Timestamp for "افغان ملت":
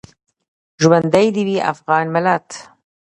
1.73-2.47